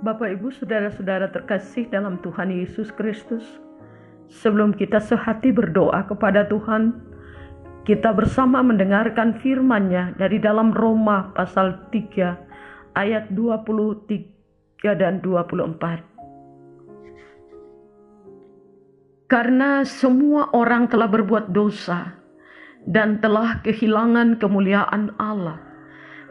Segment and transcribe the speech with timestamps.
[0.00, 3.44] Bapak Ibu Saudara-saudara terkasih dalam Tuhan Yesus Kristus,
[4.32, 6.96] sebelum kita sehati berdoa kepada Tuhan,
[7.84, 15.68] kita bersama mendengarkan firman-Nya dari dalam Roma pasal 3 ayat 23 dan 24.
[19.28, 22.16] Karena semua orang telah berbuat dosa
[22.88, 25.60] dan telah kehilangan kemuliaan Allah,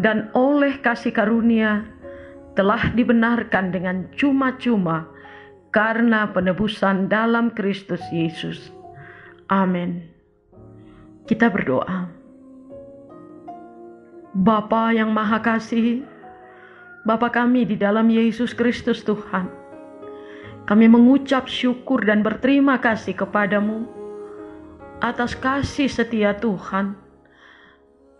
[0.00, 1.99] dan oleh kasih karunia
[2.58, 5.06] telah dibenarkan dengan cuma-cuma
[5.70, 8.74] karena penebusan dalam Kristus Yesus.
[9.46, 10.06] Amin.
[11.26, 12.10] Kita berdoa.
[14.30, 16.06] Bapa yang Maha Kasih,
[17.02, 19.50] Bapa kami di dalam Yesus Kristus Tuhan,
[20.70, 23.90] kami mengucap syukur dan berterima kasih kepadamu
[25.02, 26.94] atas kasih setia Tuhan.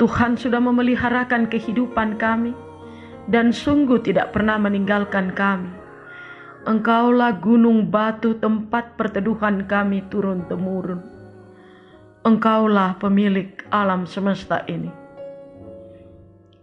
[0.00, 2.56] Tuhan sudah memeliharakan kehidupan kami
[3.28, 5.68] dan sungguh tidak pernah meninggalkan kami.
[6.64, 11.00] Engkaulah gunung batu tempat perteduhan kami turun-temurun.
[12.20, 14.92] Engkaulah pemilik alam semesta ini.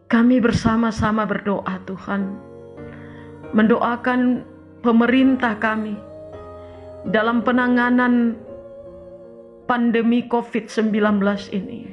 [0.07, 2.37] Kami bersama-sama berdoa Tuhan,
[3.57, 4.45] mendoakan
[4.85, 5.97] pemerintah kami
[7.09, 8.37] dalam penanganan
[9.67, 10.93] pandemi COVID-19
[11.51, 11.91] ini.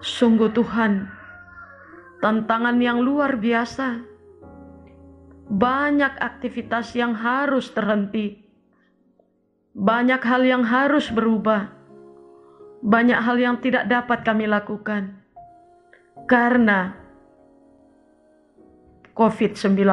[0.00, 1.15] Sungguh Tuhan,
[2.26, 4.02] tantangan yang luar biasa.
[5.46, 8.42] Banyak aktivitas yang harus terhenti.
[9.78, 11.70] Banyak hal yang harus berubah.
[12.82, 15.22] Banyak hal yang tidak dapat kami lakukan
[16.26, 16.98] karena
[19.14, 19.86] COVID-19.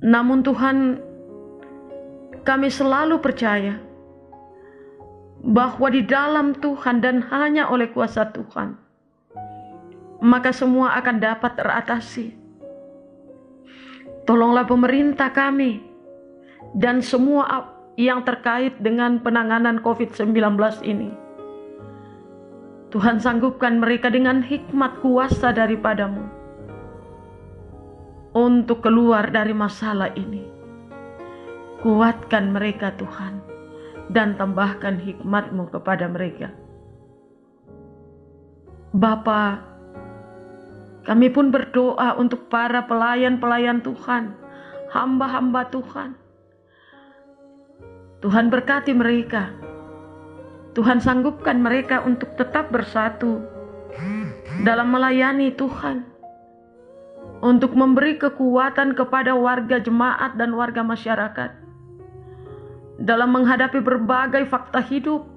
[0.00, 0.76] Namun Tuhan,
[2.40, 3.76] kami selalu percaya
[5.44, 8.83] bahwa di dalam Tuhan dan hanya oleh kuasa Tuhan
[10.24, 12.32] maka semua akan dapat teratasi.
[14.24, 15.84] Tolonglah pemerintah kami
[16.72, 20.32] dan semua yang terkait dengan penanganan COVID-19
[20.88, 21.12] ini.
[22.88, 26.24] Tuhan sanggupkan mereka dengan hikmat kuasa daripadamu
[28.32, 30.46] untuk keluar dari masalah ini.
[31.84, 33.44] Kuatkan mereka Tuhan
[34.08, 36.48] dan tambahkan hikmatmu kepada mereka.
[38.94, 39.73] Bapak,
[41.04, 44.32] kami pun berdoa untuk para pelayan-pelayan Tuhan,
[44.88, 46.16] hamba-hamba Tuhan.
[48.24, 49.52] Tuhan berkati mereka.
[50.72, 53.44] Tuhan sanggupkan mereka untuk tetap bersatu
[54.64, 56.08] dalam melayani Tuhan.
[57.44, 61.52] Untuk memberi kekuatan kepada warga jemaat dan warga masyarakat.
[62.96, 65.28] Dalam menghadapi berbagai fakta hidup.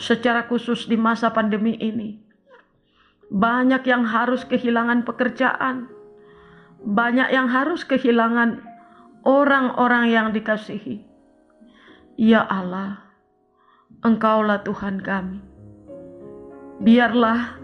[0.00, 2.23] Secara khusus di masa pandemi ini
[3.32, 5.88] banyak yang harus kehilangan pekerjaan.
[6.84, 8.60] Banyak yang harus kehilangan
[9.24, 11.00] orang-orang yang dikasihi.
[12.20, 13.00] Ya Allah,
[14.04, 15.40] Engkaulah Tuhan kami.
[16.84, 17.56] Biarlah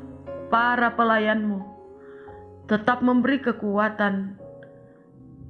[0.49, 1.61] para pelayanmu
[2.65, 4.41] tetap memberi kekuatan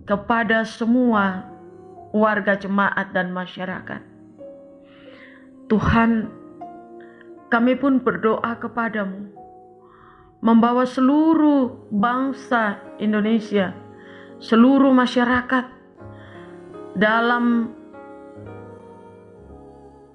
[0.09, 1.47] kepada semua
[2.11, 4.03] warga jemaat dan masyarakat.
[5.71, 6.27] Tuhan,
[7.55, 9.40] kami pun berdoa kepadamu
[10.41, 13.77] membawa seluruh bangsa Indonesia,
[14.41, 15.69] seluruh masyarakat
[16.97, 17.77] dalam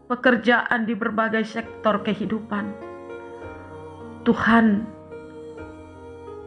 [0.10, 2.74] pekerjaan di berbagai sektor kehidupan.
[4.26, 4.90] Tuhan,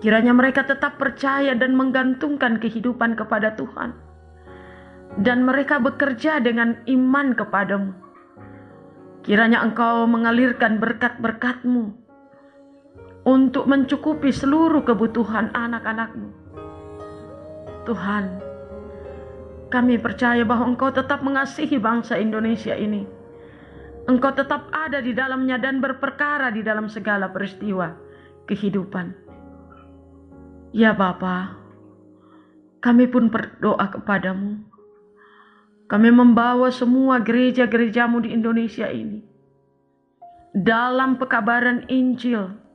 [0.03, 3.95] kiranya mereka tetap percaya dan menggantungkan kehidupan kepada Tuhan,
[5.23, 7.95] dan mereka bekerja dengan iman kepadamu.
[9.23, 12.08] Kiranya Engkau mengalirkan berkat-berkat-Mu
[13.29, 16.33] untuk mencukupi seluruh kebutuhan anak-anakmu.
[17.85, 18.25] Tuhan,
[19.69, 23.05] kami percaya bahwa Engkau tetap mengasihi bangsa Indonesia ini.
[24.09, 27.93] Engkau tetap ada di dalamnya dan berperkara di dalam segala peristiwa
[28.49, 29.13] kehidupan.
[30.73, 31.53] Ya Bapa,
[32.81, 34.65] kami pun berdoa kepadamu.
[35.89, 39.21] Kami membawa semua gereja-gerejamu di Indonesia ini.
[40.53, 42.68] Dalam pekabaran Injil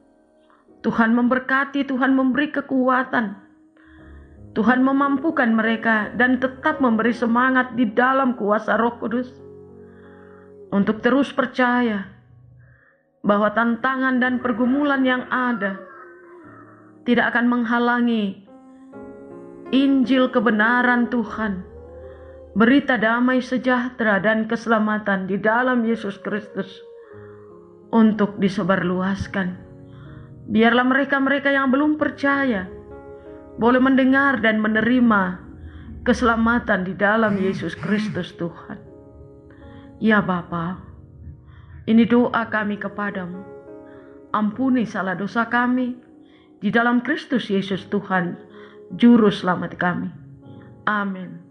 [0.84, 3.40] Tuhan memberkati, Tuhan memberi kekuatan.
[4.54, 9.26] Tuhan memampukan mereka dan tetap memberi semangat di dalam kuasa Roh Kudus
[10.70, 12.06] untuk terus percaya
[13.26, 15.82] bahwa tantangan dan pergumulan yang ada
[17.08, 18.46] tidak akan menghalangi
[19.74, 21.66] Injil kebenaran Tuhan,
[22.54, 26.70] berita damai sejahtera dan keselamatan di dalam Yesus Kristus
[27.90, 29.73] untuk disebarluaskan.
[30.48, 32.68] Biarlah mereka-mereka yang belum percaya
[33.58, 35.40] boleh mendengar dan menerima
[36.04, 38.80] keselamatan di dalam Yesus Kristus Tuhan.
[40.04, 40.84] Ya Bapa,
[41.88, 43.44] ini doa kami kepadamu.
[44.34, 45.96] Ampuni salah dosa kami
[46.60, 48.36] di dalam Kristus Yesus Tuhan,
[48.98, 50.10] Juru Selamat kami.
[50.90, 51.43] Amin.